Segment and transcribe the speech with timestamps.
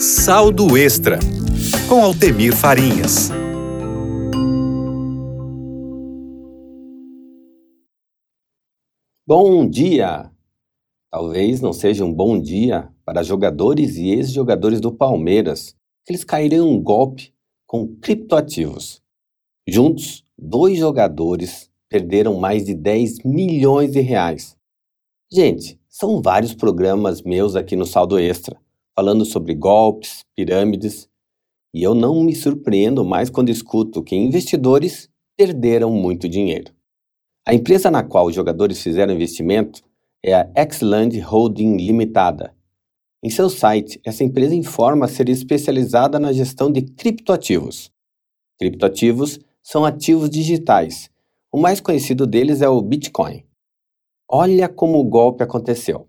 [0.00, 1.18] Saldo Extra,
[1.88, 3.30] com Altemir Farinhas.
[9.26, 10.30] Bom dia!
[11.10, 15.74] Talvez não seja um bom dia para jogadores e ex-jogadores do Palmeiras,
[16.06, 17.34] que eles caíram em um golpe
[17.66, 19.02] com criptoativos.
[19.66, 24.56] Juntos, dois jogadores perderam mais de 10 milhões de reais.
[25.28, 28.56] Gente, são vários programas meus aqui no Saldo Extra,
[28.98, 31.08] falando sobre golpes, pirâmides,
[31.72, 36.72] e eu não me surpreendo mais quando escuto que investidores perderam muito dinheiro.
[37.46, 39.84] A empresa na qual os jogadores fizeram investimento
[40.20, 42.52] é a Xland Holding Limitada.
[43.22, 47.92] Em seu site, essa empresa informa ser especializada na gestão de criptoativos.
[48.58, 51.08] Criptoativos são ativos digitais.
[51.52, 53.44] O mais conhecido deles é o Bitcoin.
[54.28, 56.08] Olha como o golpe aconteceu.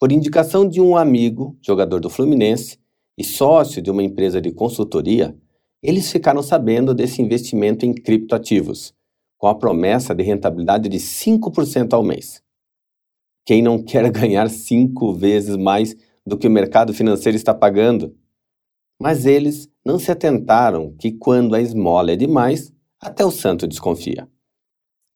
[0.00, 2.78] Por indicação de um amigo, jogador do Fluminense
[3.16, 5.36] e sócio de uma empresa de consultoria,
[5.82, 8.94] eles ficaram sabendo desse investimento em criptoativos,
[9.36, 12.40] com a promessa de rentabilidade de 5% ao mês.
[13.44, 18.16] Quem não quer ganhar cinco vezes mais do que o mercado financeiro está pagando?
[19.00, 24.28] Mas eles não se atentaram que quando a esmola é demais, até o santo desconfia.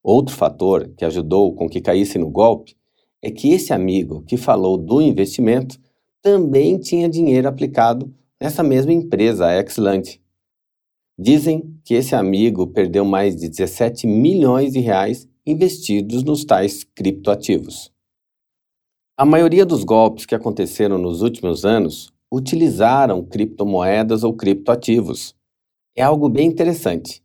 [0.03, 2.77] Outro fator que ajudou com que caísse no golpe
[3.23, 5.78] é que esse amigo que falou do investimento
[6.20, 10.19] também tinha dinheiro aplicado nessa mesma empresa, a Exlant.
[11.19, 17.93] Dizem que esse amigo perdeu mais de 17 milhões de reais investidos nos tais criptoativos.
[19.17, 25.34] A maioria dos golpes que aconteceram nos últimos anos utilizaram criptomoedas ou criptoativos.
[25.95, 27.23] É algo bem interessante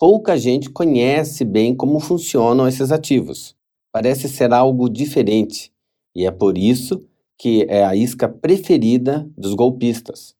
[0.00, 3.54] pouca gente conhece bem como funcionam esses ativos.
[3.92, 5.72] Parece ser algo diferente
[6.14, 7.04] e é por isso
[7.38, 10.34] que é a isca preferida dos golpistas.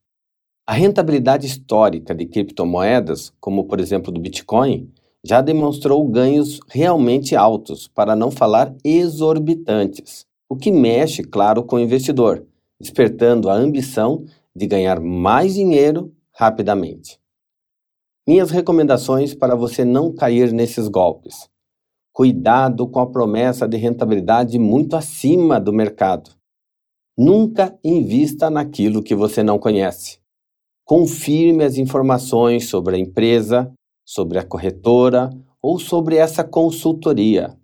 [0.66, 4.92] A rentabilidade histórica de criptomoedas, como por exemplo do Bitcoin,
[5.24, 11.80] já demonstrou ganhos realmente altos, para não falar exorbitantes, o que mexe, claro, com o
[11.80, 12.46] investidor,
[12.80, 14.24] despertando a ambição
[14.54, 17.18] de ganhar mais dinheiro rapidamente.
[18.26, 21.48] Minhas recomendações para você não cair nesses golpes.
[22.12, 26.30] Cuidado com a promessa de rentabilidade muito acima do mercado.
[27.16, 30.18] Nunca invista naquilo que você não conhece.
[30.84, 33.72] Confirme as informações sobre a empresa,
[34.04, 35.30] sobre a corretora
[35.62, 37.56] ou sobre essa consultoria.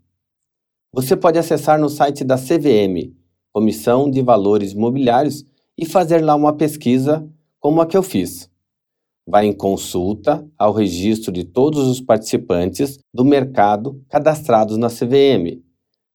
[0.93, 3.13] Você pode acessar no site da CVM,
[3.53, 5.45] Comissão de Valores Imobiliários,
[5.77, 8.49] e fazer lá uma pesquisa como a que eu fiz
[9.27, 15.61] vai em consulta ao registro de todos os participantes do mercado cadastrados na CVM,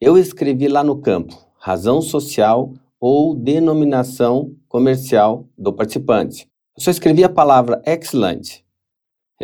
[0.00, 6.46] Eu escrevi lá no campo razão social ou denominação comercial do participante.
[6.76, 8.63] Eu só escrevi a palavra Excellent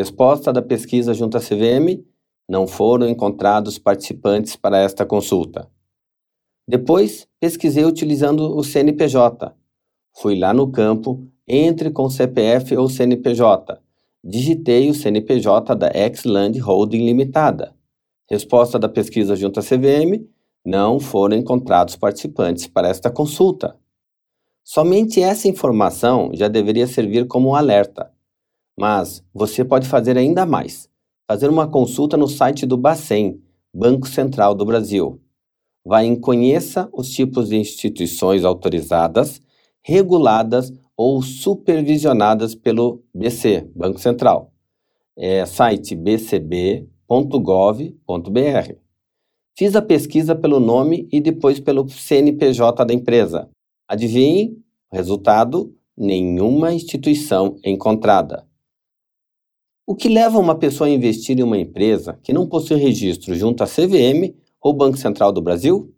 [0.01, 2.03] Resposta da pesquisa junto à CVM:
[2.49, 5.69] não foram encontrados participantes para esta consulta.
[6.67, 9.55] Depois, pesquisei utilizando o CNPJ.
[10.17, 13.79] Fui lá no campo Entre com CPF ou CNPJ.
[14.25, 17.75] Digitei o CNPJ da Exland Holding Limitada.
[18.27, 20.27] Resposta da pesquisa junto à CVM:
[20.65, 23.77] não foram encontrados participantes para esta consulta.
[24.65, 28.11] Somente essa informação já deveria servir como um alerta.
[28.81, 30.89] Mas você pode fazer ainda mais.
[31.29, 33.39] Fazer uma consulta no site do Bacen,
[33.75, 35.21] Banco Central do Brasil.
[35.85, 39.39] Vá em Conheça os tipos de instituições autorizadas,
[39.83, 44.51] reguladas ou supervisionadas pelo BC, Banco Central.
[45.15, 46.89] É site bcb.gov.br.
[49.59, 53.51] Fiz a pesquisa pelo nome e depois pelo CNPJ da empresa.
[53.87, 54.57] Adivinhe?
[54.91, 58.49] Resultado: nenhuma instituição encontrada.
[59.91, 63.65] O que leva uma pessoa a investir em uma empresa que não possui registro junto
[63.65, 65.93] à CVM ou Banco Central do Brasil?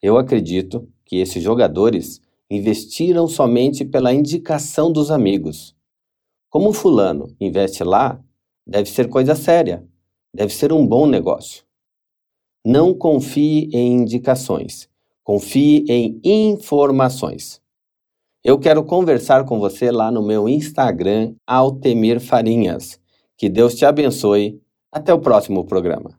[0.00, 5.74] Eu acredito que esses jogadores investiram somente pela indicação dos amigos.
[6.48, 8.22] Como fulano investe lá,
[8.64, 9.84] deve ser coisa séria,
[10.32, 11.64] deve ser um bom negócio.
[12.64, 14.88] Não confie em indicações,
[15.24, 17.60] confie em informações.
[18.48, 22.96] Eu quero conversar com você lá no meu Instagram, Altemir Farinhas.
[23.36, 24.62] Que Deus te abençoe.
[24.92, 26.16] Até o próximo programa.